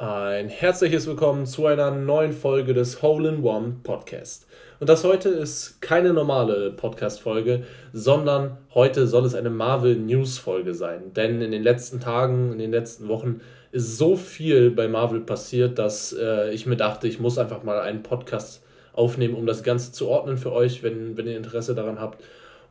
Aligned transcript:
Ein 0.00 0.48
herzliches 0.48 1.06
Willkommen 1.06 1.44
zu 1.44 1.66
einer 1.66 1.90
neuen 1.90 2.32
Folge 2.32 2.72
des 2.72 3.02
Hole 3.02 3.28
in 3.28 3.44
One 3.44 3.80
Podcast. 3.82 4.46
Und 4.78 4.88
das 4.88 5.04
heute 5.04 5.28
ist 5.28 5.82
keine 5.82 6.14
normale 6.14 6.70
Podcast-Folge, 6.70 7.64
sondern 7.92 8.56
heute 8.72 9.06
soll 9.06 9.26
es 9.26 9.34
eine 9.34 9.50
Marvel 9.50 9.96
News-Folge 9.96 10.72
sein. 10.72 11.12
Denn 11.12 11.42
in 11.42 11.50
den 11.50 11.62
letzten 11.62 12.00
Tagen, 12.00 12.52
in 12.52 12.58
den 12.58 12.70
letzten 12.70 13.08
Wochen 13.08 13.42
ist 13.72 13.98
so 13.98 14.16
viel 14.16 14.70
bei 14.70 14.88
Marvel 14.88 15.20
passiert, 15.20 15.78
dass 15.78 16.16
äh, 16.18 16.50
ich 16.50 16.64
mir 16.64 16.76
dachte, 16.76 17.06
ich 17.06 17.20
muss 17.20 17.36
einfach 17.36 17.62
mal 17.62 17.80
einen 17.80 18.02
Podcast 18.02 18.62
aufnehmen, 18.94 19.34
um 19.34 19.44
das 19.44 19.62
Ganze 19.62 19.92
zu 19.92 20.08
ordnen 20.08 20.38
für 20.38 20.52
euch, 20.52 20.82
wenn, 20.82 21.18
wenn 21.18 21.26
ihr 21.26 21.36
Interesse 21.36 21.74
daran 21.74 22.00
habt. 22.00 22.24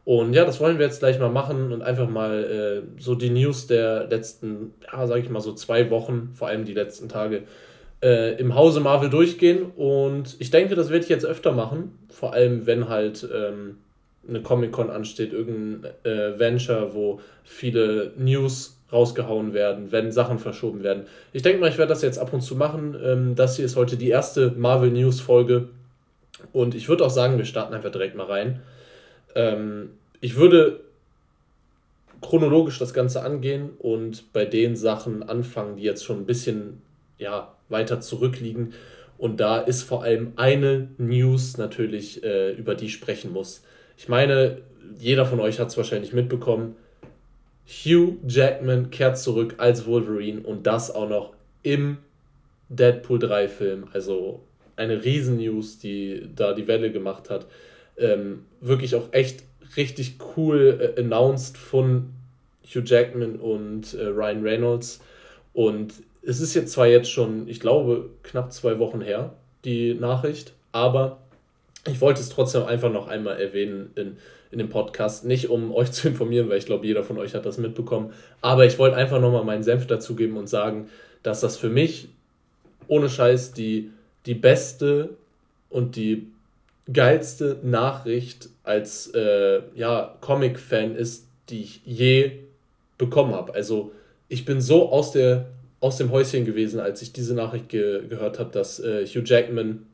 Und 0.10 0.34
ja, 0.34 0.44
das 0.44 0.60
wollen 0.60 0.80
wir 0.80 0.88
jetzt 0.88 1.02
gleich 1.02 1.20
mal 1.20 1.30
machen 1.30 1.72
und 1.72 1.84
einfach 1.84 2.10
mal 2.10 2.44
äh, 2.44 3.00
so 3.00 3.14
die 3.14 3.30
News 3.30 3.68
der 3.68 4.08
letzten, 4.08 4.74
ja, 4.92 5.06
sag 5.06 5.20
ich 5.20 5.30
mal 5.30 5.40
so 5.40 5.54
zwei 5.54 5.92
Wochen, 5.92 6.32
vor 6.34 6.48
allem 6.48 6.66
die 6.66 6.74
letzten 6.74 7.10
Tage, 7.10 7.44
äh, 8.02 8.34
im 8.40 8.56
Hause 8.56 8.80
Marvel 8.80 9.12
durchgehen. 9.12 9.66
Und 9.76 10.36
ich 10.40 10.50
denke, 10.50 10.74
das 10.74 10.90
werde 10.90 11.04
ich 11.04 11.12
jetzt 11.12 11.28
öfter 11.28 11.52
machen, 11.52 11.92
vor 12.10 12.34
allem 12.34 12.66
wenn 12.66 12.90
halt 12.90 13.30
ähm, 13.32 13.78
eine 14.28 14.42
Comic-Con 14.42 14.90
ansteht, 14.90 15.32
irgendein 15.32 15.92
äh, 16.04 16.40
Venture, 16.40 16.96
wo 16.96 17.22
viele 17.44 18.12
News 18.18 18.80
rausgehauen 18.92 19.54
werden, 19.54 19.92
wenn 19.92 20.12
Sachen 20.12 20.40
verschoben 20.40 20.82
werden. 20.82 21.04
Ich 21.34 21.44
denke 21.44 21.62
mal, 21.62 21.70
ich 21.70 21.78
werde 21.78 21.90
das 21.90 22.02
jetzt 22.02 22.18
ab 22.18 22.34
und 22.34 22.42
zu 22.42 22.56
machen. 22.56 22.98
Ähm, 23.00 23.36
das 23.36 23.58
hier 23.58 23.66
ist 23.66 23.76
heute 23.76 23.96
die 23.96 24.10
erste 24.10 24.56
Marvel 24.58 24.90
News 24.90 25.22
Folge. 25.22 25.70
Und 26.52 26.74
ich 26.74 26.90
würde 26.90 27.06
auch 27.06 27.12
sagen, 27.12 27.38
wir 27.38 27.46
starten 27.46 27.76
einfach 27.76 27.92
direkt 27.92 28.16
mal 28.16 28.26
rein. 28.26 28.62
Ähm, 29.36 29.92
ich 30.22 30.36
würde 30.36 30.82
chronologisch 32.22 32.80
das 32.80 32.94
Ganze 32.94 33.22
angehen 33.24 33.72
und 33.80 34.34
bei 34.34 34.46
den 34.46 34.76
Sachen 34.76 35.24
anfangen, 35.24 35.78
die 35.78 35.84
jetzt 35.84 36.04
schon 36.04 36.20
ein 36.20 36.26
bisschen 36.26 36.82
ja, 37.18 37.56
weiter 37.70 38.02
zurückliegen. 38.02 38.74
Und 39.18 39.40
da 39.40 39.60
ist 39.60 39.84
vor 39.84 40.04
allem 40.04 40.34
eine 40.36 40.90
News 40.98 41.58
natürlich, 41.58 42.24
äh, 42.24 42.52
über 42.54 42.76
die 42.76 42.86
ich 42.86 42.94
sprechen 42.94 43.32
muss. 43.34 43.64
Ich 43.98 44.08
meine, 44.08 44.62
jeder 44.98 45.26
von 45.26 45.40
euch 45.40 45.60
hat 45.60 45.68
es 45.70 45.78
wahrscheinlich 45.78 46.14
mitbekommen. 46.14 46.76
Hugh 47.68 48.18
Jackman 48.28 48.90
kehrt 48.90 49.18
zurück 49.18 49.56
als 49.58 49.86
Wolverine 49.86 50.42
und 50.42 50.66
das 50.66 50.94
auch 50.94 51.08
noch 51.08 51.34
im 51.64 51.98
Deadpool 52.70 53.20
3 53.20 53.48
Film. 53.48 53.88
Also 53.94 54.42
eine 54.76 55.04
Riesen-News, 55.04 55.80
die 55.80 56.30
da 56.36 56.54
die 56.54 56.68
Welle 56.68 56.92
gemacht 56.92 57.30
hat. 57.30 57.46
Ähm, 57.98 58.46
wirklich 58.62 58.96
auch 58.96 59.10
echt 59.12 59.44
richtig 59.78 60.18
cool 60.36 60.94
äh, 60.98 61.00
announced 61.00 61.58
von 61.58 62.10
Hugh 62.64 62.84
Jackman 62.86 63.38
und 63.38 63.94
äh, 63.94 64.06
Ryan 64.06 64.44
Reynolds. 64.44 65.02
Und 65.54 65.94
es 66.22 66.42
ist 66.42 66.54
jetzt 66.54 66.74
zwar 66.74 66.88
jetzt 66.88 67.12
schon, 67.12 67.48
ich 67.48 67.60
glaube, 67.60 68.10
knapp 68.24 68.54
zwei 68.54 68.80
Wochen 68.80 69.02
her, 69.02 69.34
die 69.66 69.94
Nachricht, 69.94 70.54
aber 70.72 71.20
ich 71.88 72.02
wollte 72.02 72.22
es 72.22 72.30
trotzdem 72.30 72.64
einfach 72.64 72.92
noch 72.92 73.08
einmal 73.08 73.40
erwähnen 73.40 73.92
in, 73.96 74.18
in 74.52 74.60
dem 74.60 74.70
Podcast. 74.70 75.26
Nicht 75.26 75.50
um 75.50 75.72
euch 75.76 75.92
zu 75.92 76.08
informieren, 76.08 76.50
weil 76.50 76.58
ich 76.58 76.66
glaube, 76.66 76.86
jeder 76.86 77.04
von 77.04 77.18
euch 77.18 77.34
hat 77.34 77.46
das 77.46 77.58
mitbekommen. 77.58 78.14
Aber 78.42 78.66
ich 78.66 78.78
wollte 78.78 78.98
einfach 78.98 79.20
nochmal 79.20 79.44
meinen 79.44 79.64
Senf 79.64 79.88
dazugeben 79.88 80.38
und 80.38 80.48
sagen, 80.48 80.90
dass 81.24 81.42
das 81.42 81.58
für 81.58 81.70
mich 81.70 82.10
ohne 82.88 83.10
Scheiß 83.10 83.54
die, 83.54 83.92
die 84.26 84.34
beste 84.34 85.12
und 85.70 85.96
die 85.96 86.28
geilste 86.92 87.60
Nachricht 87.64 88.50
als 88.64 89.08
äh, 89.14 89.62
ja, 89.76 90.16
Comic-Fan 90.22 90.96
ist, 90.96 91.28
die 91.50 91.62
ich 91.62 91.82
je 91.86 92.32
bekommen 92.98 93.34
habe. 93.34 93.54
Also 93.54 93.92
ich 94.28 94.46
bin 94.46 94.62
so 94.62 94.90
aus, 94.90 95.12
der, 95.12 95.48
aus 95.80 95.98
dem 95.98 96.12
Häuschen 96.12 96.46
gewesen, 96.46 96.80
als 96.80 97.02
ich 97.02 97.14
diese 97.14 97.34
Nachricht 97.34 97.70
ge 97.70 98.08
gehört 98.08 98.40
habe, 98.40 98.52
dass 98.52 98.80
äh, 98.80 99.06
Hugh 99.06 99.24
Jackman 99.26 99.86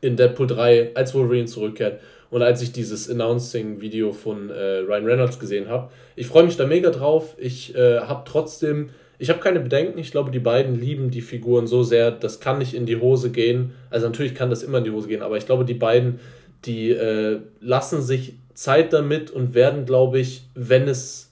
in 0.00 0.16
Deadpool 0.16 0.46
3 0.46 0.92
als 0.94 1.14
Wolverine 1.14 1.46
zurückkehrt 1.46 2.00
und 2.30 2.42
als 2.42 2.62
ich 2.62 2.72
dieses 2.72 3.10
Announcing-Video 3.10 4.12
von 4.12 4.50
äh, 4.50 4.78
Ryan 4.78 5.04
Reynolds 5.04 5.38
gesehen 5.38 5.68
habe. 5.68 5.90
Ich 6.16 6.28
freue 6.28 6.44
mich 6.44 6.56
da 6.56 6.66
mega 6.66 6.90
drauf. 6.90 7.34
Ich 7.38 7.74
äh, 7.74 8.00
habe 8.00 8.22
trotzdem 8.24 8.90
ich 9.20 9.28
habe 9.28 9.40
keine 9.40 9.60
Bedenken. 9.60 9.98
Ich 9.98 10.10
glaube, 10.10 10.30
die 10.30 10.38
beiden 10.38 10.80
lieben 10.80 11.10
die 11.10 11.20
Figuren 11.20 11.66
so 11.66 11.82
sehr, 11.82 12.10
das 12.10 12.40
kann 12.40 12.56
nicht 12.56 12.72
in 12.72 12.86
die 12.86 12.96
Hose 12.96 13.30
gehen. 13.30 13.72
Also 13.90 14.06
natürlich 14.06 14.34
kann 14.34 14.48
das 14.48 14.62
immer 14.62 14.78
in 14.78 14.84
die 14.84 14.90
Hose 14.90 15.08
gehen, 15.08 15.20
aber 15.20 15.36
ich 15.36 15.44
glaube, 15.44 15.66
die 15.66 15.74
beiden, 15.74 16.20
die 16.64 16.90
äh, 16.90 17.38
lassen 17.60 18.00
sich 18.00 18.34
Zeit 18.54 18.94
damit 18.94 19.30
und 19.30 19.52
werden, 19.52 19.84
glaube 19.84 20.18
ich, 20.18 20.44
wenn 20.54 20.88
es 20.88 21.30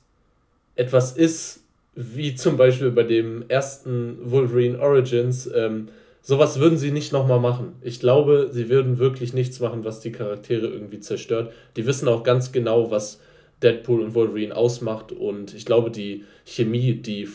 etwas 0.77 1.17
ist, 1.17 1.65
wie 1.95 2.35
zum 2.35 2.59
Beispiel 2.59 2.91
bei 2.91 3.05
dem 3.05 3.45
ersten 3.49 4.19
Wolverine 4.23 4.79
Origins, 4.79 5.51
ähm, 5.55 5.89
sowas 6.21 6.61
würden 6.61 6.77
sie 6.77 6.91
nicht 6.91 7.15
nochmal 7.15 7.41
machen. 7.41 7.73
Ich 7.81 8.01
glaube, 8.01 8.51
sie 8.53 8.69
würden 8.69 8.99
wirklich 8.99 9.33
nichts 9.33 9.61
machen, 9.61 9.85
was 9.85 10.01
die 10.01 10.13
Charaktere 10.13 10.67
irgendwie 10.67 11.01
zerstört. 11.01 11.53
Die 11.77 11.87
wissen 11.87 12.07
auch 12.07 12.23
ganz 12.23 12.53
genau, 12.53 12.91
was 12.91 13.19
Deadpool 13.63 14.03
und 14.03 14.15
Wolverine 14.15 14.55
ausmacht 14.55 15.11
und 15.11 15.55
ich 15.55 15.65
glaube, 15.65 15.91
die 15.91 16.25
Chemie, 16.45 16.93
die 16.93 17.29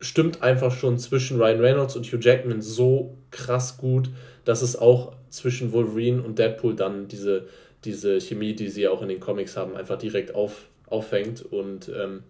stimmt 0.00 0.42
einfach 0.42 0.72
schon 0.72 0.98
zwischen 0.98 1.38
Ryan 1.38 1.60
Reynolds 1.60 1.96
und 1.96 2.06
Hugh 2.06 2.18
Jackman 2.20 2.62
so 2.62 3.18
krass 3.30 3.76
gut, 3.76 4.10
dass 4.44 4.62
es 4.62 4.76
auch 4.76 5.12
zwischen 5.28 5.72
Wolverine 5.72 6.22
und 6.22 6.38
Deadpool 6.38 6.74
dann 6.74 7.06
diese, 7.08 7.46
diese 7.84 8.20
Chemie, 8.20 8.54
die 8.54 8.68
sie 8.68 8.88
auch 8.88 9.02
in 9.02 9.08
den 9.08 9.20
Comics 9.20 9.56
haben, 9.56 9.76
einfach 9.76 9.98
direkt 9.98 10.34
auf, 10.34 10.66
auffängt. 10.86 11.42
Und 11.42 11.88
ähm, 11.88 12.22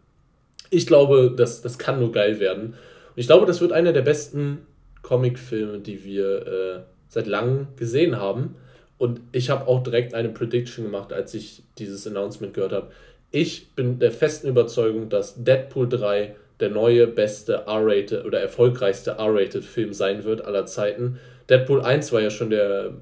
ich 0.71 0.87
glaube, 0.87 1.33
das, 1.37 1.63
das 1.63 1.79
kann 1.79 2.01
nur 2.01 2.13
geil 2.13 2.41
werden. 2.41 2.71
Und 2.71 3.17
ich 3.17 3.27
glaube, 3.27 3.47
das 3.47 3.61
wird 3.61 3.73
einer 3.73 3.93
der 3.93 4.03
besten 4.03 4.67
Comicfilme, 5.03 5.79
die 5.79 6.05
wir 6.05 6.47
äh, 6.47 6.81
seit 7.09 7.27
langem 7.27 7.69
gesehen 7.77 8.17
haben. 8.17 8.57
Und 8.99 9.21
ich 9.33 9.49
habe 9.49 9.67
auch 9.67 9.83
direkt 9.83 10.13
eine 10.13 10.29
Prediction 10.29 10.85
gemacht, 10.85 11.13
als 11.13 11.33
ich 11.35 11.63
dieses 11.79 12.07
Announcement 12.07 12.53
gehört 12.53 12.73
habe. 12.73 12.91
Ich 13.31 13.71
bin 13.75 13.99
der 13.99 14.13
festen 14.13 14.49
Überzeugung, 14.49 15.09
dass 15.09 15.43
Deadpool 15.43 15.89
3 15.89 16.35
der 16.61 16.71
neue 16.71 17.07
beste 17.07 17.65
R-rated 17.67 18.25
oder 18.25 18.41
erfolgreichste 18.41 19.13
R-rated 19.13 19.65
Film 19.65 19.93
sein 19.93 20.25
wird 20.25 20.45
aller 20.45 20.67
Zeiten. 20.67 21.19
Deadpool 21.49 21.83
1 21.83 22.13
war 22.13 22.21
ja 22.21 22.31
schon 22.31 22.51
der 22.51 22.93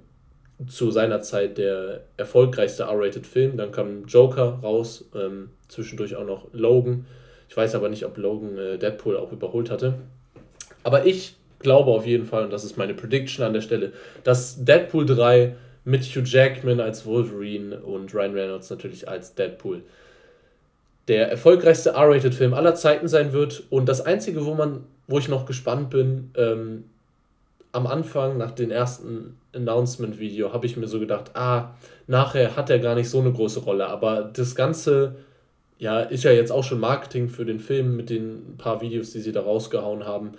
zu 0.67 0.91
seiner 0.91 1.21
Zeit 1.23 1.59
der 1.59 2.01
erfolgreichste 2.17 2.85
R-rated 2.85 3.27
Film. 3.27 3.57
Dann 3.57 3.71
kam 3.71 4.07
Joker 4.07 4.59
raus, 4.63 5.05
ähm, 5.15 5.51
zwischendurch 5.69 6.17
auch 6.17 6.27
noch 6.27 6.49
Logan. 6.53 7.07
Ich 7.49 7.57
weiß 7.57 7.75
aber 7.75 7.89
nicht, 7.89 8.05
ob 8.05 8.17
Logan 8.17 8.59
äh, 8.59 8.79
Deadpool 8.79 9.17
auch 9.17 9.33
überholt 9.33 9.71
hatte. 9.71 9.95
Aber 10.83 11.07
ich 11.07 11.37
glaube 11.61 11.91
auf 11.91 12.07
jeden 12.07 12.25
Fall, 12.25 12.45
und 12.45 12.53
das 12.53 12.65
ist 12.65 12.77
meine 12.77 12.95
Prediction 12.95 13.45
an 13.45 13.53
der 13.53 13.61
Stelle, 13.61 13.93
dass 14.25 14.65
Deadpool 14.65 15.07
3 15.07 15.55
mit 15.85 16.05
Hugh 16.05 16.25
Jackman 16.25 16.81
als 16.81 17.07
Wolverine 17.07 17.81
und 17.81 18.15
Ryan 18.15 18.35
Reynolds 18.35 18.71
natürlich 18.71 19.09
als 19.09 19.35
Deadpool 19.35 19.83
der 21.09 21.31
erfolgreichste 21.31 21.91
R-Rated-Film 21.91 22.55
aller 22.55 22.75
Zeiten 22.75 23.09
sein 23.09 23.33
wird. 23.33 23.65
Und 23.71 23.89
das 23.89 24.03
Einzige, 24.03 24.45
wo 24.45 24.55
man, 24.55 24.85
wo 25.07 25.19
ich 25.19 25.29
noch 25.29 25.47
gespannt 25.47 25.91
bin, 25.91 26.31
ähm, 26.37 26.85
am 27.73 27.87
Anfang, 27.87 28.37
nach 28.37 28.51
dem 28.53 28.71
ersten 28.71 29.39
Announcement-Video, 29.55 30.53
habe 30.53 30.67
ich 30.67 30.77
mir 30.77 30.87
so 30.87 31.01
gedacht, 31.01 31.33
ah, 31.35 31.75
nachher 32.07 32.57
hat 32.57 32.71
er 32.71 32.79
gar 32.79 32.95
nicht 32.95 33.09
so 33.09 33.21
eine 33.21 33.33
große 33.33 33.61
Rolle. 33.61 33.89
Aber 33.89 34.23
das 34.23 34.55
Ganze, 34.55 35.17
ja, 35.79 36.01
ist 36.01 36.25
ja 36.25 36.31
jetzt 36.31 36.53
auch 36.53 36.65
schon 36.65 36.81
Marketing 36.81 37.29
für 37.29 37.45
den 37.45 37.59
Film 37.59 37.97
mit 37.97 38.11
den 38.11 38.57
paar 38.59 38.81
Videos, 38.81 39.13
die 39.13 39.21
sie 39.21 39.33
da 39.33 39.41
rausgehauen 39.41 40.05
haben. 40.05 40.33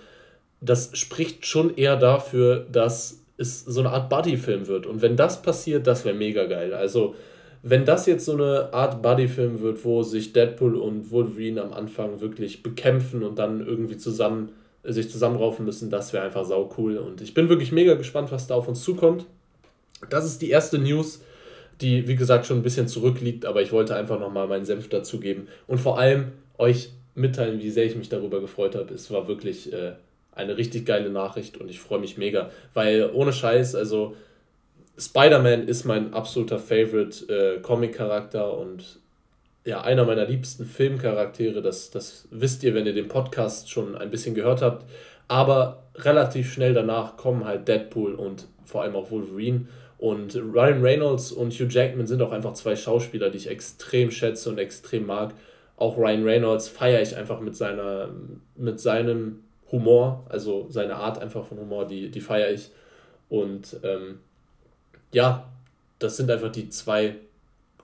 Das 0.62 0.91
spricht 0.97 1.46
schon 1.46 1.75
eher 1.75 1.96
dafür, 1.96 2.66
dass 2.72 3.22
es 3.38 3.63
so 3.66 3.80
eine 3.80 3.91
Art 3.91 4.09
Buddy-Film 4.09 4.68
wird. 4.68 4.86
Und 4.86 5.01
wenn 5.01 5.16
das 5.16 5.41
passiert, 5.41 5.88
das 5.88 6.06
wäre 6.06 6.16
mega 6.16 6.46
geil. 6.46 6.74
Also, 6.74 7.16
wenn 7.62 7.86
das 7.86 8.06
jetzt 8.06 8.25
so 8.25 8.34
eine 8.34 8.74
Art 8.74 9.02
Buddy-Film 9.02 9.62
wird, 9.62 9.84
wo 9.84 10.03
sich 10.03 10.34
Deadpool 10.34 10.75
und 10.75 11.12
Wolverine 11.12 11.62
am 11.62 11.74
Anfang 11.74 12.22
wirklich 12.22 12.64
bekämpfen 12.64 13.24
und 13.24 13.38
dann 13.38 13.66
irgendwie 13.66 13.97
zusammen 13.97 14.50
äh, 14.84 14.94
sich 14.94 15.09
zusammenraufen 15.09 15.66
müssen, 15.66 15.90
das 15.90 16.14
wäre 16.14 16.24
einfach 16.24 16.46
sau 16.46 16.69
cool. 16.78 16.98
Und 16.98 17.22
ich 17.22 17.34
bin 17.34 17.50
wirklich 17.50 17.72
mega 17.72 17.95
gespannt, 17.95 18.31
was 18.31 18.48
da 18.48 18.56
auf 18.56 18.68
uns 18.68 18.81
zukommt. 18.81 19.25
Das 20.10 20.25
ist 20.25 20.42
die 20.42 20.50
erste 20.50 20.80
News, 20.80 21.22
die, 21.81 22.07
wie 22.07 22.16
gesagt, 22.16 22.45
schon 22.45 22.57
ein 22.57 22.63
bisschen 22.63 22.88
zurückliegt, 22.88 23.45
aber 23.45 23.62
ich 23.62 23.72
wollte 23.72 23.95
einfach 23.95 24.19
nochmal 24.19 24.48
meinen 24.48 24.66
Senf 24.66 24.88
dazugeben 24.89 25.48
und 25.68 25.80
vor 25.80 26.00
allem 26.00 26.31
euch 26.57 26.92
mitteilen, 27.16 27.62
wie 27.62 27.69
sehr 27.69 27.86
ich 27.86 27.95
mich 27.95 28.10
darüber 28.10 28.39
gefreut 28.39 28.75
habe. 28.75 28.94
Es 28.94 29.12
war 29.12 29.28
wirklich 29.28 29.72
äh, 29.74 29.94
eine 30.31 30.57
richtig 30.57 30.86
geile 30.86 31.10
Nachricht 31.10 31.57
und 31.57 31.69
ich 31.69 31.80
freue 31.80 32.00
mich 32.00 32.18
mega, 32.18 32.50
weil 32.74 33.10
ohne 33.13 33.34
Scheiß, 33.34 33.75
also 33.75 34.16
Spider-Man 35.00 35.68
ist 35.68 35.86
mein 35.86 36.13
absoluter 36.13 36.60
Favorite 36.60 37.34
äh, 37.34 37.62
Comic-Charakter 37.62 38.57
und 38.57 39.00
ja, 39.66 39.81
einer 39.81 40.06
meiner 40.06 40.25
liebsten 40.25 40.66
Filmcharaktere. 40.66 41.62
Das, 41.62 41.90
das 41.92 42.28
wisst 42.31 42.63
ihr, 42.63 42.74
wenn 42.74 42.86
ihr 42.86 42.94
den 42.94 43.07
Podcast 43.07 43.69
schon 43.69 43.96
ein 43.96 44.12
bisschen 44.12 44.36
gehört 44.36 44.62
habt. 44.62 44.86
Aber 45.28 45.84
relativ 45.96 46.51
schnell 46.51 46.74
danach 46.74 47.18
kommen 47.18 47.46
halt 47.46 47.68
Deadpool 47.68 48.16
und 48.16 48.48
vor 48.66 48.84
allem 48.84 48.96
auch 48.96 49.12
Wolverine. 49.12 49.68
Und 49.98 50.36
Ryan 50.36 50.81
Reynolds 50.81 51.31
und 51.31 51.54
Hugh 51.54 51.68
Jackman 51.69 52.07
sind 52.07 52.22
auch 52.22 52.31
einfach 52.31 52.54
zwei 52.54 52.75
Schauspieler, 52.75 53.30
die 53.30 53.38
ich 53.38 53.50
extrem 53.50 54.12
schätze 54.12 54.50
und 54.50 54.57
extrem 54.57 55.06
mag. 55.06 55.34
Auch 55.78 55.98
Ryan 55.98 56.24
Reynolds 56.24 56.68
feiere 56.68 57.01
ich 57.01 57.16
einfach 57.16 57.40
mit, 57.42 57.56
seiner, 57.56 58.10
mit 58.56 58.80
seinem 58.80 59.44
Humor, 59.72 60.25
also 60.30 60.68
seine 60.69 60.96
Art 60.96 61.22
einfach 61.22 61.46
von 61.46 61.60
Humor, 61.60 61.86
die, 61.86 62.10
die 62.10 62.22
feiere 62.22 62.51
ich. 62.51 62.69
Und 63.30 63.78
ähm, 63.84 64.19
ja, 65.12 65.50
das 66.00 66.18
sind 66.18 66.30
einfach 66.32 66.52
die 66.52 66.70
zwei 66.70 67.16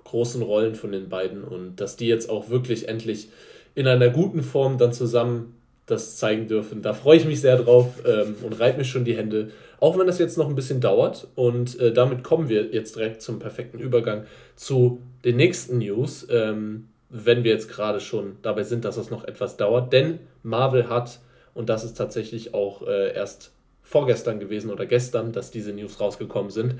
großen 0.04 0.42
Rollen 0.42 0.76
von 0.76 0.92
den 0.92 1.10
beiden 1.10 1.44
und 1.44 1.78
dass 1.78 1.98
die 1.98 2.08
jetzt 2.08 2.30
auch 2.30 2.50
wirklich 2.50 2.88
endlich 2.88 3.30
in 3.74 3.88
einer 3.88 4.10
guten 4.10 4.44
Form 4.44 4.78
dann 4.78 4.94
zusammen 4.94 5.56
das 5.86 6.18
zeigen 6.18 6.48
dürfen. 6.48 6.82
Da 6.82 6.94
freue 6.94 7.18
ich 7.18 7.26
mich 7.26 7.42
sehr 7.42 7.58
drauf 7.58 8.02
ähm, 8.06 8.36
und 8.42 8.60
reibe 8.60 8.80
mir 8.80 8.86
schon 8.86 9.06
die 9.06 9.16
Hände. 9.16 9.52
Auch 9.80 10.00
wenn 10.00 10.08
das 10.08 10.18
jetzt 10.18 10.38
noch 10.38 10.48
ein 10.48 10.56
bisschen 10.56 10.82
dauert. 10.82 11.28
Und 11.36 11.80
äh, 11.80 11.94
damit 11.94 12.24
kommen 12.24 12.50
wir 12.50 12.72
jetzt 12.72 12.96
direkt 12.96 13.22
zum 13.22 13.40
perfekten 13.40 13.80
Übergang 13.80 14.26
zu 14.56 15.00
den 15.24 15.36
nächsten 15.36 15.78
News. 15.78 16.26
Ähm, 16.32 16.88
wenn 17.10 17.44
wir 17.44 17.52
jetzt 17.52 17.70
gerade 17.70 18.00
schon 18.00 18.38
dabei 18.42 18.64
sind, 18.64 18.84
dass 18.84 18.96
das 18.96 19.12
noch 19.12 19.26
etwas 19.26 19.58
dauert. 19.58 19.94
Denn 19.94 20.20
Marvel 20.42 20.90
hat, 20.90 21.20
und 21.54 21.70
das 21.70 21.84
ist 21.84 21.96
tatsächlich 21.96 22.54
auch 22.54 22.88
äh, 22.88 23.14
erst 23.14 23.52
vorgestern 23.84 24.40
gewesen 24.40 24.72
oder 24.72 24.88
gestern, 24.88 25.32
dass 25.32 25.52
diese 25.52 25.72
News 25.72 26.00
rausgekommen 26.00 26.50
sind, 26.50 26.76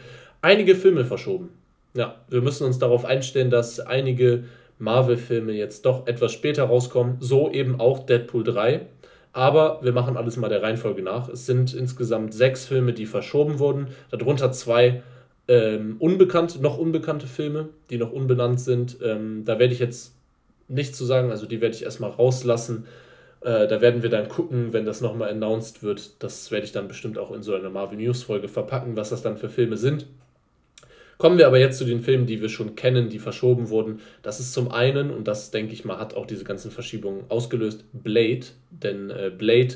einige 0.46 0.76
Filme 0.76 1.06
verschoben. 1.06 1.50
Ja, 1.96 2.18
wir 2.30 2.42
müssen 2.42 2.66
uns 2.68 2.78
darauf 2.78 3.04
einstellen, 3.04 3.50
dass 3.50 3.80
einige 3.80 4.44
Marvel-Filme 4.78 5.54
jetzt 5.54 5.86
doch 5.88 6.06
etwas 6.06 6.34
später 6.34 6.66
rauskommen. 6.66 7.18
So 7.20 7.50
eben 7.50 7.80
auch 7.80 8.06
Deadpool 8.06 8.44
3. 8.44 8.86
Aber 9.34 9.80
wir 9.82 9.92
machen 9.92 10.16
alles 10.16 10.38
mal 10.38 10.50
der 10.50 10.62
Reihenfolge 10.62 11.02
nach. 11.02 11.30
Es 11.30 11.48
sind 11.48 11.74
insgesamt 11.74 12.34
sechs 12.34 12.66
Filme, 12.66 12.94
die 12.94 13.08
verschoben 13.08 13.58
wurden. 13.58 13.88
Darunter 14.12 14.52
zwei 14.52 15.02
ähm, 15.48 15.96
unbekannte, 15.98 16.62
noch 16.62 16.78
unbekannte 16.78 17.26
Filme, 17.26 17.70
die 17.90 17.98
noch 17.98 18.12
unbenannt 18.12 18.60
sind. 18.60 18.98
Ähm, 19.04 19.44
da 19.46 19.58
werde 19.58 19.74
ich 19.74 19.80
jetzt 19.80 20.14
nichts 20.68 20.96
zu 20.96 21.06
sagen, 21.06 21.32
also 21.32 21.48
die 21.48 21.60
werde 21.60 21.76
ich 21.76 21.84
erstmal 21.84 22.12
rauslassen. 22.12 22.86
Äh, 23.42 23.68
da 23.68 23.82
werden 23.82 24.04
wir 24.04 24.12
dann 24.12 24.30
gucken, 24.30 24.74
wenn 24.74 24.86
das 24.86 25.02
nochmal 25.02 25.32
announced 25.32 25.82
wird. 25.82 26.22
Das 26.24 26.52
werde 26.52 26.66
ich 26.66 26.72
dann 26.72 26.88
bestimmt 26.88 27.18
auch 27.18 27.32
in 27.32 27.42
so 27.42 27.56
einer 27.56 27.72
Marvel 27.72 27.98
News 27.98 28.22
Folge 28.22 28.48
verpacken, 28.48 28.96
was 28.96 29.10
das 29.10 29.24
dann 29.24 29.38
für 29.38 29.50
Filme 29.50 29.78
sind. 29.78 30.06
Kommen 31.18 31.38
wir 31.38 31.48
aber 31.48 31.60
jetzt 31.60 31.78
zu 31.78 31.86
den 31.86 32.02
Filmen, 32.02 32.26
die 32.26 32.42
wir 32.42 32.50
schon 32.50 32.76
kennen, 32.76 33.10
die 33.10 33.20
verschoben 33.20 33.70
wurden. 33.70 34.02
Das 34.22 34.40
ist 34.40 34.54
zum 34.54 34.72
einen, 34.72 35.12
und 35.12 35.28
das 35.28 35.52
denke 35.52 35.74
ich 35.74 35.86
mal, 35.86 35.98
hat 35.98 36.14
auch 36.16 36.26
diese 36.26 36.44
ganzen 36.44 36.72
Verschiebungen 36.72 37.24
ausgelöst, 37.30 37.86
Blade. 37.94 38.46
Denn 38.70 39.10
äh, 39.10 39.32
Blade 39.36 39.76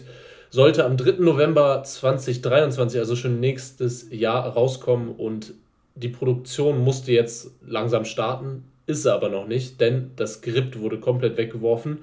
sollte 0.49 0.85
am 0.85 0.97
3. 0.97 1.23
November 1.23 1.83
2023, 1.83 2.99
also 2.99 3.15
schon 3.15 3.39
nächstes 3.39 4.07
Jahr, 4.11 4.47
rauskommen 4.47 5.09
und 5.09 5.53
die 5.95 6.09
Produktion 6.09 6.79
musste 6.79 7.11
jetzt 7.11 7.51
langsam 7.65 8.05
starten, 8.05 8.63
ist 8.85 9.03
sie 9.03 9.13
aber 9.13 9.29
noch 9.29 9.47
nicht, 9.47 9.79
denn 9.79 10.11
das 10.15 10.35
Skript 10.35 10.79
wurde 10.79 10.99
komplett 10.99 11.37
weggeworfen. 11.37 11.99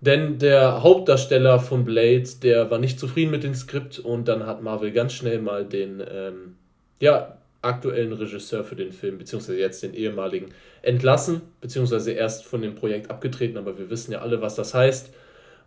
Denn 0.00 0.38
der 0.38 0.82
Hauptdarsteller 0.82 1.58
von 1.58 1.84
Blade, 1.84 2.28
der 2.42 2.70
war 2.70 2.78
nicht 2.78 3.00
zufrieden 3.00 3.30
mit 3.30 3.42
dem 3.42 3.54
Skript 3.54 3.98
und 3.98 4.28
dann 4.28 4.46
hat 4.46 4.62
Marvel 4.62 4.92
ganz 4.92 5.14
schnell 5.14 5.40
mal 5.40 5.64
den, 5.64 6.02
ähm, 6.08 6.56
ja, 7.00 7.38
aktuellen 7.64 8.12
Regisseur 8.12 8.64
für 8.64 8.76
den 8.76 8.92
Film, 8.92 9.18
beziehungsweise 9.18 9.58
jetzt 9.58 9.82
den 9.82 9.94
ehemaligen, 9.94 10.46
entlassen, 10.82 11.42
beziehungsweise 11.60 12.12
erst 12.12 12.44
von 12.44 12.62
dem 12.62 12.74
Projekt 12.74 13.10
abgetreten, 13.10 13.56
aber 13.56 13.78
wir 13.78 13.90
wissen 13.90 14.12
ja 14.12 14.20
alle, 14.20 14.40
was 14.42 14.54
das 14.54 14.74
heißt. 14.74 15.12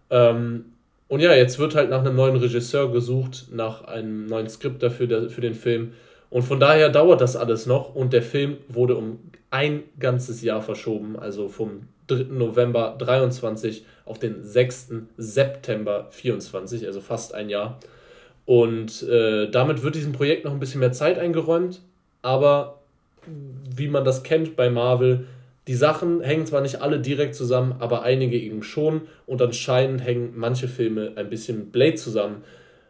Ähm, 0.09 0.65
und 1.07 1.21
ja, 1.21 1.33
jetzt 1.33 1.57
wird 1.57 1.75
halt 1.75 1.89
nach 1.89 2.01
einem 2.01 2.15
neuen 2.15 2.35
Regisseur 2.35 2.91
gesucht, 2.91 3.47
nach 3.51 3.83
einem 3.85 4.27
neuen 4.27 4.49
Skript 4.49 4.83
dafür 4.83 5.07
der, 5.07 5.29
für 5.29 5.41
den 5.41 5.55
Film. 5.55 5.93
Und 6.29 6.43
von 6.43 6.59
daher 6.59 6.89
dauert 6.89 7.21
das 7.21 7.35
alles 7.35 7.65
noch 7.65 7.95
und 7.95 8.11
der 8.11 8.21
Film 8.21 8.57
wurde 8.67 8.95
um 8.95 9.19
ein 9.49 9.83
ganzes 9.99 10.41
Jahr 10.41 10.61
verschoben, 10.61 11.17
also 11.17 11.47
vom 11.47 11.87
3. 12.07 12.25
November 12.29 12.95
23 12.97 13.85
auf 14.05 14.19
den 14.19 14.43
6. 14.43 14.91
September 15.17 16.07
24, 16.11 16.85
also 16.85 16.99
fast 16.99 17.33
ein 17.33 17.49
Jahr. 17.49 17.79
Und 18.47 19.03
äh, 19.03 19.51
damit 19.51 19.83
wird 19.83 19.95
diesem 19.95 20.13
Projekt 20.13 20.45
noch 20.45 20.53
ein 20.53 20.59
bisschen 20.61 20.79
mehr 20.79 20.93
Zeit 20.93 21.19
eingeräumt, 21.19 21.81
aber 22.21 22.79
wie 23.75 23.89
man 23.89 24.05
das 24.05 24.23
kennt 24.23 24.55
bei 24.55 24.69
Marvel, 24.69 25.25
die 25.67 25.75
Sachen 25.75 26.21
hängen 26.21 26.45
zwar 26.45 26.61
nicht 26.61 26.81
alle 26.81 27.01
direkt 27.01 27.35
zusammen, 27.35 27.75
aber 27.79 28.03
einige 28.03 28.39
eben 28.39 28.63
schon 28.63 29.01
und 29.25 29.41
anscheinend 29.41 30.01
hängen 30.01 30.31
manche 30.37 30.69
Filme 30.69 31.11
ein 31.17 31.29
bisschen 31.29 31.57
mit 31.57 31.71
Blade 31.73 31.95
zusammen, 31.95 32.45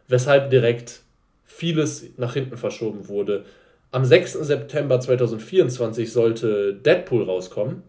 weshalb 0.06 0.50
direkt 0.50 1.00
vieles 1.44 2.06
nach 2.18 2.34
hinten 2.34 2.56
verschoben 2.56 3.08
wurde. 3.08 3.44
Am 3.90 4.04
6. 4.04 4.34
September 4.34 5.00
2024 5.00 6.12
sollte 6.12 6.72
Deadpool 6.72 7.24
rauskommen. 7.24 7.82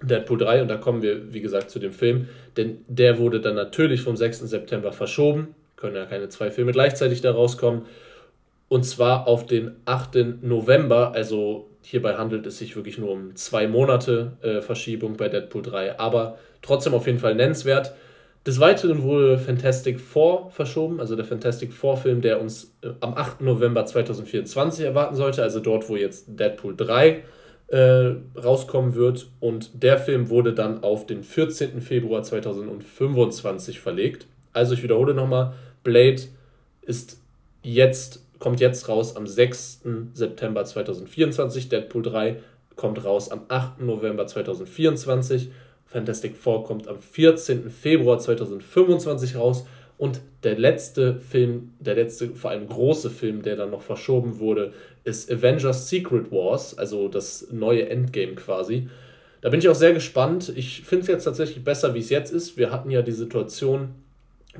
Deadpool 0.00 0.38
3 0.38 0.62
und 0.62 0.68
da 0.68 0.76
kommen 0.76 1.02
wir, 1.02 1.34
wie 1.34 1.40
gesagt, 1.40 1.72
zu 1.72 1.80
dem 1.80 1.90
Film, 1.90 2.28
denn 2.56 2.78
der 2.86 3.18
wurde 3.18 3.40
dann 3.40 3.56
natürlich 3.56 4.02
vom 4.02 4.16
6. 4.16 4.38
September 4.42 4.92
verschoben 4.92 5.56
können 5.82 5.96
ja 5.96 6.06
keine 6.06 6.30
zwei 6.30 6.50
Filme 6.50 6.72
gleichzeitig 6.72 7.20
da 7.20 7.32
rauskommen. 7.32 7.82
Und 8.68 8.84
zwar 8.84 9.28
auf 9.28 9.44
den 9.44 9.72
8. 9.84 10.40
November, 10.40 11.12
also 11.12 11.68
hierbei 11.82 12.14
handelt 12.14 12.46
es 12.46 12.56
sich 12.56 12.74
wirklich 12.74 12.96
nur 12.96 13.10
um 13.10 13.36
zwei 13.36 13.66
Monate 13.66 14.32
äh, 14.40 14.62
Verschiebung 14.62 15.18
bei 15.18 15.28
Deadpool 15.28 15.60
3, 15.60 15.98
aber 15.98 16.38
trotzdem 16.62 16.94
auf 16.94 17.06
jeden 17.06 17.18
Fall 17.18 17.34
nennenswert. 17.34 17.92
Des 18.46 18.58
Weiteren 18.60 19.02
wurde 19.02 19.38
Fantastic 19.38 20.00
Four 20.00 20.50
verschoben, 20.50 21.00
also 21.00 21.16
der 21.16 21.24
Fantastic 21.24 21.72
Four 21.72 21.96
Film, 21.96 22.22
der 22.22 22.40
uns 22.40 22.72
äh, 22.82 22.88
am 23.00 23.14
8. 23.14 23.42
November 23.42 23.84
2024 23.84 24.86
erwarten 24.86 25.16
sollte, 25.16 25.42
also 25.42 25.60
dort, 25.60 25.88
wo 25.88 25.96
jetzt 25.96 26.24
Deadpool 26.28 26.74
3 26.74 27.22
äh, 27.68 28.14
rauskommen 28.36 28.94
wird. 28.94 29.28
Und 29.40 29.82
der 29.82 29.98
Film 29.98 30.28
wurde 30.28 30.54
dann 30.54 30.82
auf 30.82 31.06
den 31.06 31.24
14. 31.24 31.80
Februar 31.80 32.22
2025 32.22 33.80
verlegt. 33.80 34.26
Also 34.52 34.74
ich 34.74 34.82
wiederhole 34.82 35.14
nochmal, 35.14 35.54
Blade 35.82 36.22
ist 36.82 37.20
jetzt, 37.62 38.24
kommt 38.38 38.60
jetzt 38.60 38.88
raus 38.88 39.16
am 39.16 39.26
6. 39.26 39.82
September 40.14 40.64
2024. 40.64 41.68
Deadpool 41.68 42.02
3 42.02 42.36
kommt 42.76 43.04
raus 43.04 43.30
am 43.30 43.42
8. 43.48 43.80
November 43.80 44.26
2024. 44.26 45.50
Fantastic 45.86 46.36
Four 46.36 46.64
kommt 46.64 46.88
am 46.88 47.00
14. 47.00 47.70
Februar 47.70 48.18
2025 48.18 49.36
raus. 49.36 49.66
Und 49.98 50.20
der 50.42 50.58
letzte 50.58 51.20
Film, 51.20 51.74
der 51.78 51.94
letzte, 51.94 52.34
vor 52.34 52.50
allem 52.50 52.66
große 52.66 53.10
Film, 53.10 53.42
der 53.42 53.56
dann 53.56 53.70
noch 53.70 53.82
verschoben 53.82 54.40
wurde, 54.40 54.72
ist 55.04 55.30
Avengers 55.30 55.88
Secret 55.88 56.32
Wars, 56.32 56.76
also 56.76 57.08
das 57.08 57.48
neue 57.52 57.88
Endgame 57.88 58.34
quasi. 58.34 58.88
Da 59.42 59.50
bin 59.50 59.60
ich 59.60 59.68
auch 59.68 59.74
sehr 59.74 59.92
gespannt. 59.92 60.52
Ich 60.56 60.82
finde 60.82 61.02
es 61.02 61.08
jetzt 61.08 61.24
tatsächlich 61.24 61.62
besser, 61.62 61.94
wie 61.94 62.00
es 62.00 62.10
jetzt 62.10 62.32
ist. 62.32 62.56
Wir 62.56 62.72
hatten 62.72 62.90
ja 62.90 63.02
die 63.02 63.12
Situation, 63.12 63.90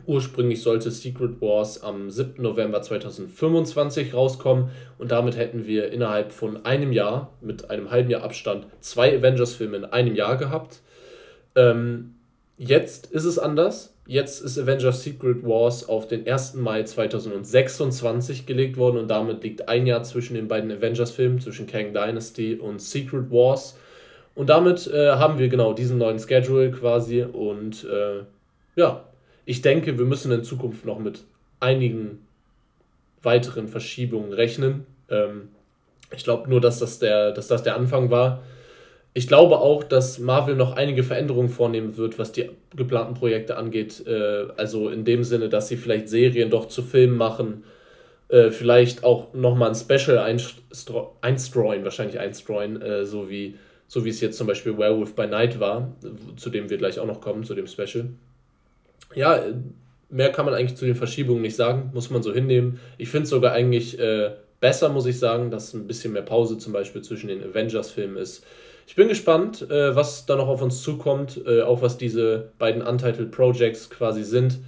Ursprünglich 0.07 0.63
sollte 0.63 0.91
Secret 0.91 1.41
Wars 1.41 1.83
am 1.83 2.11
7. 2.11 2.43
November 2.43 2.81
2025 2.81 4.15
rauskommen 4.15 4.71
und 4.99 5.13
damit 5.13 5.37
hätten 5.37 5.67
wir 5.67 5.93
innerhalb 5.93 6.33
von 6.33 6.65
einem 6.65 6.93
Jahr, 6.93 7.33
mit 7.43 7.71
einem 7.71 7.91
halben 7.91 8.11
Jahr 8.11 8.23
Abstand, 8.23 8.67
zwei 8.81 9.17
Avengers-Filme 9.17 9.77
in 9.77 9.85
einem 9.85 10.17
Jahr 10.17 10.39
gehabt. 10.39 10.81
Ähm, 11.55 12.15
jetzt 12.57 13.13
ist 13.13 13.25
es 13.25 13.39
anders. 13.39 13.95
Jetzt 14.07 14.41
ist 14.41 14.59
Avengers 14.59 15.05
Secret 15.05 15.45
Wars 15.45 15.89
auf 15.89 16.09
den 16.09 16.27
1. 16.27 16.55
Mai 16.55 16.83
2026 16.83 18.47
gelegt 18.47 18.77
worden 18.79 18.97
und 18.97 19.09
damit 19.09 19.45
liegt 19.45 19.69
ein 19.69 19.87
Jahr 19.87 20.03
zwischen 20.03 20.35
den 20.35 20.49
beiden 20.49 20.73
Avengers-Filmen, 20.73 21.39
zwischen 21.39 21.67
Kang 21.67 21.93
Dynasty 21.93 22.55
und 22.55 22.81
Secret 22.81 23.31
Wars. 23.31 23.79
Und 24.35 24.49
damit 24.49 24.87
äh, 24.87 25.11
haben 25.11 25.39
wir 25.39 25.49
genau 25.49 25.75
diesen 25.75 25.99
neuen 25.99 26.19
Schedule 26.19 26.71
quasi 26.71 27.23
und 27.23 27.85
äh, 27.85 28.25
ja, 28.75 29.05
ich 29.45 29.63
denke, 29.63 29.99
wir 29.99 30.05
müssen 30.05 30.33
in 30.33 30.45
Zukunft 30.45 30.85
noch 30.85 30.99
mit 30.99 31.25
einigen 31.61 32.27
weiteren 33.23 33.69
Verschiebungen 33.69 34.33
rechnen. 34.33 34.87
Ähm, 35.09 35.49
ich 36.15 36.25
glaube 36.25 36.49
nur, 36.51 36.61
dass 36.61 36.79
das, 36.79 36.99
der, 36.99 37.33
dass 37.33 37.49
das 37.49 37.63
der 37.63 37.77
Anfang 37.77 38.11
war. 38.11 38.43
Ich 39.15 39.29
glaube 39.29 39.59
auch, 39.59 39.85
dass 39.85 40.19
Marvel 40.19 40.57
noch 40.57 40.77
einige 40.77 41.03
Veränderungen 41.03 41.51
vornehmen 41.51 41.97
wird, 41.97 42.19
was 42.19 42.33
die 42.33 42.51
geplanten 42.75 43.15
Projekte 43.15 43.57
angeht. 43.57 44.07
Äh, 44.07 44.47
also 44.57 44.89
in 44.89 45.05
dem 45.05 45.25
Sinne, 45.25 45.49
dass 45.49 45.69
sie 45.69 45.77
vielleicht 45.77 46.09
Serien 46.09 46.51
doch 46.51 46.67
zu 46.69 46.83
Filmen 46.83 47.17
machen, 47.17 47.65
äh, 48.29 48.51
vielleicht 48.51 49.05
auch 49.05 49.35
nochmal 49.35 49.71
ein 49.71 49.75
Special 49.75 50.19
einstreuen, 50.19 51.85
wahrscheinlich 51.85 52.19
einstreuen, 52.19 52.81
äh, 52.81 53.05
so, 53.05 53.29
wie, 53.29 53.57
so 53.87 54.05
wie 54.05 54.09
es 54.09 54.21
jetzt 54.21 54.39
zum 54.39 54.47
Beispiel 54.47 54.79
Werewolf 54.79 55.15
by 55.15 55.27
Night 55.27 55.61
war, 55.61 55.95
zu 56.37 56.49
dem 56.51 56.71
wir 56.71 56.79
gleich 56.79 56.99
auch 56.99 57.07
noch 57.07 57.21
kommen, 57.21 57.45
zu 57.45 57.55
dem 57.55 57.67
Special 57.67 58.09
ja, 59.15 59.43
mehr 60.13 60.31
kann 60.31 60.45
man 60.45 60.55
eigentlich 60.55 60.77
zu 60.77 60.85
den 60.85 60.95
Verschiebungen 60.95 61.43
nicht 61.43 61.57
sagen, 61.57 61.91
muss 61.95 62.11
man 62.11 62.23
so 62.23 62.33
hinnehmen. 62.33 62.81
Ich 62.99 63.09
finde 63.09 63.25
es 63.25 63.31
sogar 63.31 63.53
eigentlich 63.53 63.99
äh, 63.99 64.33
besser, 64.61 64.91
muss 64.91 65.07
ich 65.07 65.19
sagen, 65.19 65.51
dass 65.51 65.75
ein 65.75 65.87
bisschen 65.87 66.13
mehr 66.13 66.23
Pause 66.23 66.59
zum 66.59 66.73
Beispiel 66.73 67.03
zwischen 67.03 67.29
den 67.29 67.43
Avengers-Filmen 67.43 68.17
ist. 68.17 68.45
Ich 68.87 68.95
bin 68.95 69.09
gespannt, 69.09 69.69
äh, 69.71 69.97
was 69.97 70.27
da 70.27 70.37
noch 70.37 70.49
auf 70.49 70.63
uns 70.63 70.83
zukommt, 70.83 71.41
äh, 71.47 71.63
auch 71.63 71.83
was 71.83 71.99
diese 71.99 72.51
beiden 72.59 72.83
Untitled 72.83 73.31
Projects 73.31 73.89
quasi 73.89 74.23
sind. 74.23 74.59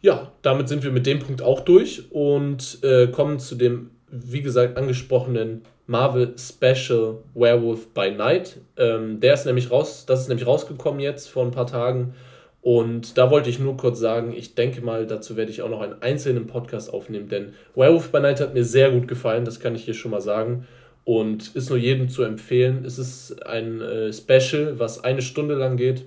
Ja, 0.00 0.32
damit 0.42 0.68
sind 0.68 0.82
wir 0.82 0.90
mit 0.90 1.06
dem 1.06 1.18
Punkt 1.18 1.42
auch 1.42 1.60
durch 1.60 2.10
und 2.10 2.82
äh, 2.82 3.08
kommen 3.08 3.38
zu 3.38 3.56
dem, 3.56 3.90
wie 4.10 4.40
gesagt, 4.40 4.78
angesprochenen 4.78 5.62
Marvel 5.86 6.34
Special 6.38 7.18
Werewolf 7.34 7.88
by 7.92 8.10
Night. 8.10 8.56
Ähm, 8.78 9.20
der 9.20 9.34
ist 9.34 9.44
nämlich 9.44 9.70
raus, 9.70 10.06
das 10.06 10.22
ist 10.22 10.28
nämlich 10.28 10.46
rausgekommen 10.46 11.00
jetzt 11.00 11.28
vor 11.28 11.44
ein 11.44 11.50
paar 11.50 11.66
Tagen 11.66 12.14
Und 12.62 13.16
da 13.16 13.30
wollte 13.30 13.48
ich 13.48 13.58
nur 13.58 13.76
kurz 13.76 13.98
sagen, 13.98 14.34
ich 14.36 14.54
denke 14.54 14.82
mal, 14.82 15.06
dazu 15.06 15.36
werde 15.36 15.50
ich 15.50 15.62
auch 15.62 15.70
noch 15.70 15.80
einen 15.80 16.02
einzelnen 16.02 16.46
Podcast 16.46 16.92
aufnehmen, 16.92 17.28
denn 17.28 17.54
Werewolf 17.74 18.12
by 18.12 18.20
Night 18.20 18.40
hat 18.40 18.52
mir 18.52 18.64
sehr 18.64 18.90
gut 18.90 19.08
gefallen, 19.08 19.46
das 19.46 19.60
kann 19.60 19.74
ich 19.74 19.84
hier 19.84 19.94
schon 19.94 20.10
mal 20.10 20.20
sagen. 20.20 20.66
Und 21.04 21.56
ist 21.56 21.70
nur 21.70 21.78
jedem 21.78 22.10
zu 22.10 22.22
empfehlen. 22.22 22.84
Es 22.84 22.98
ist 22.98 23.46
ein 23.46 23.80
äh, 23.80 24.12
Special, 24.12 24.78
was 24.78 25.02
eine 25.02 25.22
Stunde 25.22 25.54
lang 25.54 25.78
geht 25.78 26.04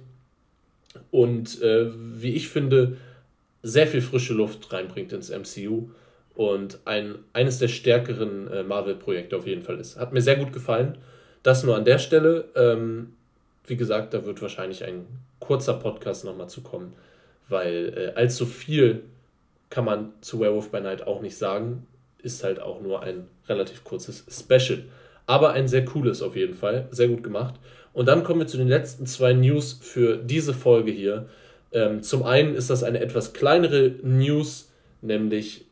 und 1.12 1.62
äh, 1.62 1.88
wie 1.96 2.34
ich 2.34 2.48
finde, 2.48 2.98
sehr 3.64 3.88
viel 3.88 4.02
frische 4.02 4.34
Luft 4.34 4.72
reinbringt 4.72 5.14
ins 5.14 5.30
MCU 5.30 5.90
und 6.36 6.80
ein, 6.86 7.16
eines 7.34 7.60
der 7.60 7.70
stärkeren 7.70 8.48
äh, 8.52 8.64
Marvel-Projekte 8.64 9.38
auf 9.38 9.48
jeden 9.48 9.64
Fall 9.64 9.80
ist. 9.80 9.98
Hat 9.98 10.14
mir 10.14 10.22
sehr 10.22 10.36
gut 10.36 10.54
gefallen. 10.54 10.98
Das 11.42 11.64
nur 11.64 11.76
an 11.76 11.86
der 11.86 11.98
Stelle. 11.98 12.46
Ähm, 12.56 13.14
wie 13.66 13.78
gesagt, 13.78 14.14
da 14.14 14.26
wird 14.26 14.42
wahrscheinlich 14.42 14.84
ein 14.84 15.06
kurzer 15.40 15.74
Podcast 15.76 16.26
nochmal 16.26 16.50
zu 16.50 16.62
kommen, 16.62 16.94
weil 17.48 17.94
äh, 17.96 18.20
allzu 18.20 18.46
viel 18.46 19.04
kann 19.70 19.86
man 19.86 20.14
zu 20.22 20.40
Werewolf 20.40 20.70
by 20.70 20.82
Night 20.82 21.08
auch 21.08 21.22
nicht 21.22 21.38
sagen. 21.38 21.88
Ist 22.22 22.44
halt 22.44 22.62
auch 22.62 22.82
nur 22.82 23.02
ein 23.02 23.28
relativ 23.48 23.84
kurzes 23.84 24.26
Special. 24.30 24.84
Aber 25.26 25.54
ein 25.54 25.68
sehr 25.68 25.86
cooles 25.86 26.22
auf 26.22 26.36
jeden 26.36 26.54
Fall. 26.54 26.88
Sehr 26.92 27.08
gut 27.08 27.24
gemacht. 27.24 27.56
Und 27.94 28.08
dann 28.08 28.24
kommen 28.24 28.42
wir 28.42 28.48
zu 28.48 28.58
den 28.58 28.68
letzten 28.68 29.06
zwei 29.06 29.34
News 29.34 29.80
für 29.82 30.18
diese 30.18 30.54
Folge 30.54 30.92
hier. 30.92 31.30
Ähm, 31.72 32.04
zum 32.04 32.24
einen 32.24 32.56
ist 32.56 32.70
das 32.70 32.84
eine 32.84 33.00
etwas 33.00 33.34
kleinere 33.34 33.96
News, 34.04 34.70
nämlich 35.02 35.66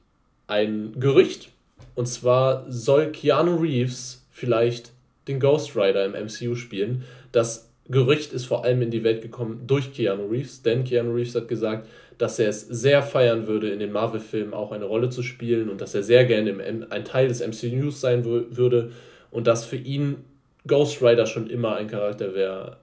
ein 0.47 0.93
Gerücht. 0.99 1.49
Und 1.95 2.07
zwar 2.07 2.65
soll 2.69 3.11
Keanu 3.11 3.57
Reeves 3.57 4.25
vielleicht 4.31 4.91
den 5.27 5.39
Ghost 5.39 5.75
Rider 5.75 6.05
im 6.05 6.13
MCU 6.13 6.55
spielen. 6.55 7.03
Das 7.31 7.70
Gerücht 7.89 8.31
ist 8.33 8.45
vor 8.45 8.63
allem 8.63 8.81
in 8.81 8.91
die 8.91 9.03
Welt 9.03 9.21
gekommen 9.21 9.63
durch 9.67 9.93
Keanu 9.93 10.27
Reeves, 10.27 10.61
denn 10.61 10.83
Keanu 10.83 11.13
Reeves 11.13 11.35
hat 11.35 11.47
gesagt, 11.47 11.87
dass 12.17 12.39
er 12.39 12.49
es 12.49 12.61
sehr 12.61 13.01
feiern 13.01 13.47
würde, 13.47 13.69
in 13.69 13.79
den 13.79 13.91
Marvel-Filmen 13.91 14.53
auch 14.53 14.71
eine 14.71 14.85
Rolle 14.85 15.09
zu 15.09 15.23
spielen 15.23 15.69
und 15.69 15.81
dass 15.81 15.95
er 15.95 16.03
sehr 16.03 16.25
gerne 16.25 16.85
ein 16.89 17.03
Teil 17.03 17.27
des 17.27 17.45
MCUs 17.45 17.99
sein 17.99 18.23
würde 18.23 18.91
und 19.31 19.47
dass 19.47 19.65
für 19.65 19.77
ihn 19.77 20.17
Ghost 20.67 21.01
Rider 21.01 21.25
schon 21.25 21.49
immer 21.49 21.75
ein 21.75 21.87
Charakter 21.87 22.35
wäre, 22.35 22.77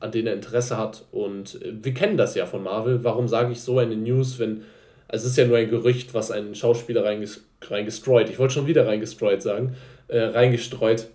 an 0.00 0.12
den 0.12 0.26
er 0.26 0.34
Interesse 0.34 0.76
hat. 0.76 1.06
Und 1.12 1.62
äh, 1.62 1.72
wir 1.82 1.94
kennen 1.94 2.16
das 2.16 2.34
ja 2.34 2.46
von 2.46 2.62
Marvel. 2.62 3.02
Warum 3.04 3.28
sage 3.28 3.52
ich 3.52 3.60
so 3.60 3.78
eine 3.78 3.96
News, 3.96 4.38
wenn. 4.38 4.62
Also 5.08 5.26
es 5.26 5.32
ist 5.32 5.38
ja 5.38 5.46
nur 5.46 5.56
ein 5.56 5.70
Gerücht, 5.70 6.14
was 6.14 6.32
ein 6.32 6.56
Schauspieler 6.56 7.04
reinges 7.04 7.44
reingestreut, 7.62 8.28
ich 8.28 8.38
wollte 8.38 8.54
schon 8.54 8.66
wieder 8.66 8.86
reingestreut 8.86 9.40
sagen, 9.40 9.76
äh, 10.08 10.18
reingestreut 10.18 11.08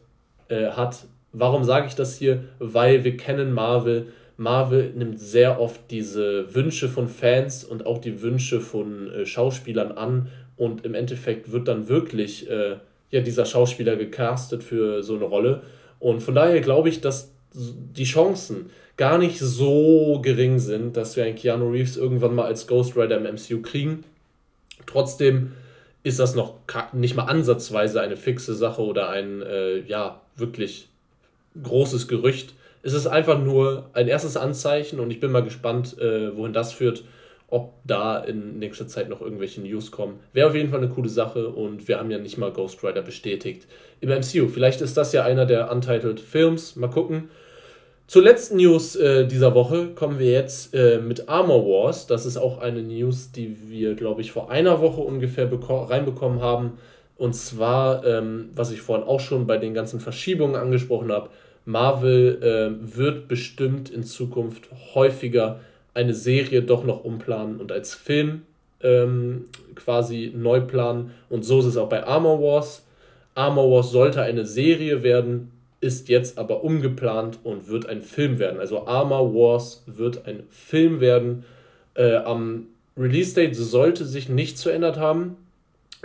äh, 0.48 0.68
hat. 0.68 1.06
Warum 1.34 1.64
sage 1.64 1.88
ich 1.88 1.96
das 1.96 2.18
hier? 2.18 2.44
Weil 2.60 3.04
wir 3.04 3.18
kennen 3.18 3.54
Marvel. 3.54 4.08
Marvel 4.38 4.92
nimmt 4.96 5.20
sehr 5.20 5.60
oft 5.60 5.80
diese 5.92 6.54
Wünsche 6.54 6.90
von 6.90 7.08
Fans 7.08 7.64
und 7.64 7.86
auch 7.86 8.00
die 8.00 8.22
Wünsche 8.22 8.60
von 8.60 9.12
äh, 9.12 9.26
Schauspielern 9.26 9.92
an 9.92 10.30
und 10.58 10.86
im 10.86 10.94
Endeffekt 10.94 11.52
wird 11.52 11.68
dann 11.68 11.88
wirklich 11.90 12.50
äh, 12.50 12.78
ja, 13.12 13.22
dieser 13.22 13.46
Schauspieler 13.46 13.96
gecastet 13.96 14.64
für 14.64 15.04
so 15.04 15.16
eine 15.16 15.26
Rolle. 15.26 15.64
Und 16.00 16.22
von 16.22 16.36
daher 16.36 16.62
glaube 16.62 16.90
ich, 16.90 17.02
dass 17.02 17.32
die 17.54 18.06
Chancen 18.06 18.70
gar 18.98 19.18
nicht 19.18 19.40
so 19.40 20.20
gering 20.22 20.60
sind, 20.60 20.96
dass 20.98 21.16
wir 21.16 21.26
einen 21.26 21.36
Keanu 21.36 21.70
Reeves 21.70 21.98
irgendwann 21.98 22.36
mal 22.36 22.46
als 22.46 22.68
Ghost 22.68 22.96
Rider 22.96 23.18
im 23.18 23.36
MCU 23.36 23.62
kriegen. 23.62 24.04
Trotzdem 24.86 25.54
ist 26.04 26.20
das 26.20 26.36
noch 26.36 26.56
nicht 26.94 27.16
mal 27.16 27.26
ansatzweise 27.26 28.02
eine 28.02 28.18
fixe 28.18 28.54
Sache 28.54 28.82
oder 28.82 29.10
ein 29.10 29.42
äh, 29.42 29.80
ja 29.80 30.22
wirklich 30.36 30.91
großes 31.62 32.08
Gerücht. 32.08 32.54
Es 32.84 32.94
ist 32.94 33.08
einfach 33.08 33.40
nur 33.40 33.90
ein 33.94 34.08
erstes 34.08 34.38
Anzeichen 34.38 35.00
und 35.00 35.12
ich 35.12 35.20
bin 35.20 35.32
mal 35.32 35.44
gespannt, 35.44 35.98
äh, 36.00 36.36
wohin 36.36 36.54
das 36.54 36.74
führt 36.74 37.04
ob 37.52 37.74
da 37.84 38.18
in 38.18 38.60
nächster 38.60 38.88
Zeit 38.88 39.10
noch 39.10 39.22
irgendwelche 39.22 39.62
News 39.62 39.92
kommen. 39.92 40.20
Wäre 40.32 40.48
auf 40.48 40.56
jeden 40.56 40.70
Fall 40.70 40.80
eine 40.80 40.88
coole 40.88 41.10
Sache 41.10 41.50
und 41.50 41.88
wir 41.90 42.00
haben 42.00 42.10
ja 42.10 42.18
nicht 42.18 42.38
mal 42.38 42.52
Ghost 42.52 42.82
Rider 42.82 43.02
bestätigt 43.02 43.68
im 44.00 44.10
MCU. 44.10 44.48
Vielleicht 44.48 44.80
ist 44.80 44.96
das 44.96 45.12
ja 45.12 45.26
einer 45.26 45.46
der 45.46 45.70
Untitled 45.70 46.22
Films. 46.22 46.78
Mal 46.78 46.90
gucken. 46.90 47.30
Zur 48.08 48.24
letzten 48.24 48.56
News 48.56 48.96
äh, 48.96 49.28
dieser 49.28 49.54
Woche 49.54 49.88
kommen 49.88 50.18
wir 50.18 50.32
jetzt 50.32 50.74
äh, 50.74 51.00
mit 51.00 51.28
Armor 51.28 51.66
Wars. 51.66 52.08
Das 52.08 52.26
ist 52.26 52.38
auch 52.38 52.60
eine 52.60 52.84
News, 52.84 53.34
die 53.34 53.70
wir, 53.70 53.96
glaube 53.96 54.22
ich, 54.22 54.32
vor 54.32 54.50
einer 54.50 54.80
Woche 54.80 55.02
ungefähr 55.02 55.50
reinbekommen 55.52 56.42
haben. 56.42 56.78
Und 57.22 57.36
zwar, 57.36 58.04
ähm, 58.04 58.50
was 58.56 58.72
ich 58.72 58.82
vorhin 58.82 59.06
auch 59.06 59.20
schon 59.20 59.46
bei 59.46 59.58
den 59.58 59.76
ganzen 59.76 60.00
Verschiebungen 60.00 60.56
angesprochen 60.56 61.12
habe, 61.12 61.30
Marvel 61.66 62.40
äh, 62.42 62.98
wird 62.98 63.28
bestimmt 63.28 63.92
in 63.92 64.02
Zukunft 64.02 64.70
häufiger 64.96 65.60
eine 65.94 66.16
Serie 66.16 66.64
doch 66.64 66.84
noch 66.84 67.04
umplanen 67.04 67.60
und 67.60 67.72
als 67.72 67.94
Film 67.94 68.42
ähm, 68.82 69.46
quasi 69.76 70.34
neu 70.36 70.62
planen. 70.62 71.12
Und 71.30 71.46
so 71.46 71.60
ist 71.60 71.66
es 71.66 71.78
auch 71.78 71.90
bei 71.90 72.04
Armor 72.04 72.42
Wars. 72.42 72.88
Armor 73.36 73.70
Wars 73.70 73.92
sollte 73.92 74.24
eine 74.24 74.48
Serie 74.48 75.04
werden, 75.04 75.52
ist 75.80 76.10
jetzt 76.10 76.40
aber 76.40 76.64
umgeplant 76.64 77.38
und 77.44 77.68
wird 77.68 77.86
ein 77.86 78.02
Film 78.02 78.40
werden. 78.40 78.60
Also 78.60 78.88
Armor 78.88 79.32
Wars 79.36 79.84
wird 79.86 80.26
ein 80.26 80.42
Film 80.50 81.00
werden. 81.02 81.46
Äh, 81.94 82.16
am 82.16 82.66
Release 82.98 83.36
Date 83.36 83.56
sollte 83.56 84.06
sich 84.06 84.28
nichts 84.28 84.64
verändert 84.64 84.98
haben. 84.98 85.38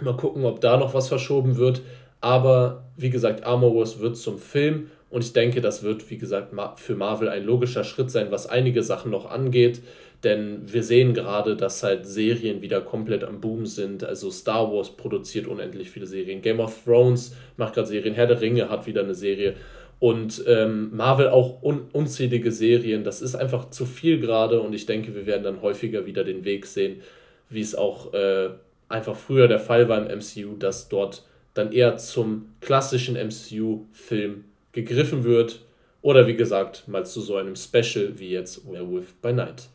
Mal 0.01 0.17
gucken, 0.17 0.45
ob 0.45 0.61
da 0.61 0.77
noch 0.77 0.95
was 0.95 1.09
verschoben 1.09 1.57
wird. 1.57 1.83
Aber 2.21 2.85
wie 2.97 3.11
gesagt, 3.11 3.45
Armor 3.45 3.75
Wars 3.75 4.01
wird 4.01 4.17
zum 4.17 4.39
Film 4.39 4.91
und 5.11 5.23
ich 5.23 5.33
denke, 5.33 5.61
das 5.61 5.83
wird, 5.83 6.11
wie 6.11 6.19
gesagt, 6.19 6.53
für 6.77 6.95
Marvel 6.95 7.29
ein 7.29 7.45
logischer 7.45 7.85
Schritt 7.85 8.11
sein, 8.11 8.31
was 8.31 8.49
einige 8.49 8.83
Sachen 8.83 9.11
noch 9.11 9.31
angeht. 9.31 9.81
Denn 10.25 10.63
wir 10.73 10.83
sehen 10.83 11.15
gerade, 11.15 11.57
dass 11.57 11.83
halt 11.83 12.07
Serien 12.07 12.63
wieder 12.63 12.81
komplett 12.81 13.23
am 13.23 13.41
Boom 13.41 13.67
sind. 13.67 14.03
Also 14.03 14.31
Star 14.31 14.73
Wars 14.73 14.97
produziert 14.97 15.47
unendlich 15.47 15.91
viele 15.91 16.07
Serien. 16.07 16.43
Game 16.43 16.59
of 16.59 16.85
Thrones 16.85 17.37
macht 17.57 17.75
gerade 17.75 17.89
Serien. 17.89 18.15
Herr 18.15 18.27
der 18.27 18.41
Ringe 18.41 18.69
hat 18.69 18.87
wieder 18.87 19.03
eine 19.03 19.15
Serie. 19.15 19.55
Und 19.99 20.43
ähm, 20.47 20.91
Marvel 20.95 21.29
auch 21.29 21.63
un 21.63 21.83
unzählige 21.93 22.51
Serien. 22.51 23.05
Das 23.05 23.23
ist 23.23 23.35
einfach 23.35 23.71
zu 23.71 23.87
viel 23.87 24.19
gerade. 24.19 24.61
Und 24.61 24.75
ich 24.75 24.87
denke, 24.87 25.15
wir 25.15 25.27
werden 25.27 25.45
dann 25.45 25.63
häufiger 25.63 26.07
wieder 26.07 26.25
den 26.25 26.45
Weg 26.45 26.67
sehen, 26.67 27.03
wie 27.49 27.61
es 27.61 27.75
auch 27.75 28.13
äh, 28.13 28.51
einfach 28.89 29.17
früher 29.17 29.49
der 29.49 29.59
Fall 29.59 29.89
war 29.89 29.99
im 29.99 30.19
MCU, 30.19 30.57
dass 30.57 30.89
dort 30.89 31.25
dann 31.55 31.73
eher 31.73 31.97
zum 31.97 32.55
klassischen 32.61 33.17
MCU-Film 33.17 34.45
gegriffen 34.73 35.25
wird. 35.25 35.61
Oder 36.03 36.27
wie 36.27 36.37
gesagt, 36.37 36.87
mal 36.87 37.05
zu 37.05 37.21
so 37.21 37.37
einem 37.37 37.57
Special 37.57 38.19
wie 38.19 38.31
jetzt 38.31 38.71
Werewolf 38.71 39.15
by 39.15 39.33
Night. 39.33 39.69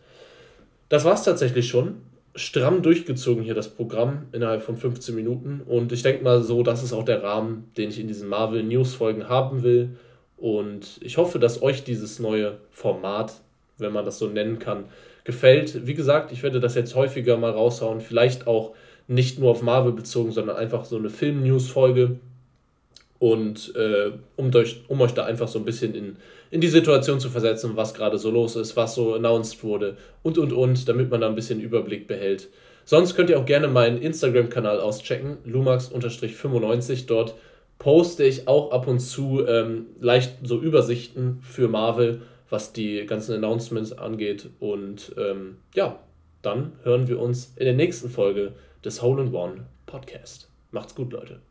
Das 0.89 1.03
war 1.03 1.13
es 1.13 1.23
tatsächlich 1.23 1.67
schon. 1.67 2.01
Stramm 2.35 2.81
durchgezogen 2.81 3.43
hier 3.43 3.55
das 3.55 3.67
Programm 3.67 4.27
innerhalb 4.31 4.61
von 4.61 4.77
15 4.77 5.13
Minuten. 5.13 5.61
Und 5.65 5.91
ich 5.91 6.03
denke 6.03 6.23
mal 6.23 6.41
so, 6.41 6.63
das 6.63 6.83
ist 6.83 6.93
auch 6.93 7.03
der 7.03 7.23
Rahmen, 7.23 7.69
den 7.75 7.89
ich 7.89 7.99
in 7.99 8.07
diesen 8.07 8.29
Marvel 8.29 8.63
News 8.63 8.93
Folgen 8.93 9.27
haben 9.27 9.63
will. 9.63 9.97
Und 10.37 10.99
ich 11.01 11.17
hoffe, 11.17 11.39
dass 11.39 11.61
euch 11.61 11.83
dieses 11.83 12.19
neue 12.19 12.57
Format, 12.69 13.33
wenn 13.77 13.91
man 13.91 14.05
das 14.05 14.17
so 14.17 14.27
nennen 14.27 14.59
kann, 14.59 14.85
gefällt. 15.23 15.85
Wie 15.85 15.93
gesagt, 15.93 16.31
ich 16.31 16.41
werde 16.43 16.59
das 16.59 16.75
jetzt 16.75 16.95
häufiger 16.95 17.37
mal 17.37 17.51
raushauen. 17.51 17.99
Vielleicht 17.99 18.47
auch 18.47 18.73
nicht 19.11 19.39
nur 19.39 19.51
auf 19.51 19.61
Marvel 19.61 19.91
bezogen, 19.91 20.31
sondern 20.31 20.55
einfach 20.55 20.85
so 20.85 20.97
eine 20.97 21.09
Film-News-Folge 21.09 22.19
und 23.19 23.75
äh, 23.75 24.11
um, 24.37 24.55
euch, 24.55 24.81
um 24.87 25.01
euch 25.01 25.11
da 25.11 25.25
einfach 25.25 25.47
so 25.47 25.59
ein 25.59 25.65
bisschen 25.65 25.93
in, 25.93 26.15
in 26.49 26.61
die 26.61 26.69
Situation 26.69 27.19
zu 27.19 27.29
versetzen, 27.29 27.73
was 27.75 27.93
gerade 27.93 28.17
so 28.17 28.31
los 28.31 28.55
ist, 28.55 28.75
was 28.77 28.95
so 28.95 29.13
announced 29.13 29.63
wurde 29.63 29.97
und 30.23 30.37
und 30.37 30.53
und, 30.53 30.87
damit 30.87 31.11
man 31.11 31.21
da 31.21 31.27
ein 31.27 31.35
bisschen 31.35 31.59
Überblick 31.59 32.07
behält. 32.07 32.47
Sonst 32.85 33.15
könnt 33.15 33.29
ihr 33.29 33.37
auch 33.37 33.45
gerne 33.45 33.67
meinen 33.67 34.01
Instagram-Kanal 34.01 34.79
auschecken, 34.79 35.37
lumax-95. 35.45 37.05
Dort 37.05 37.35
poste 37.79 38.23
ich 38.23 38.47
auch 38.47 38.71
ab 38.71 38.87
und 38.87 38.99
zu 38.99 39.45
ähm, 39.45 39.87
leicht 39.99 40.37
so 40.43 40.59
Übersichten 40.59 41.39
für 41.41 41.67
Marvel, 41.67 42.21
was 42.49 42.73
die 42.73 43.05
ganzen 43.05 43.35
Announcements 43.35 43.91
angeht. 43.91 44.49
Und 44.59 45.13
ähm, 45.17 45.57
ja, 45.75 45.99
dann 46.41 46.73
hören 46.83 47.07
wir 47.07 47.19
uns 47.19 47.53
in 47.57 47.65
der 47.65 47.75
nächsten 47.75 48.09
Folge 48.09 48.53
des 48.83 49.01
Hole 49.01 49.21
in 49.21 49.33
One 49.33 49.67
Podcast. 49.85 50.49
Macht's 50.71 50.95
gut, 50.95 51.11
Leute. 51.11 51.41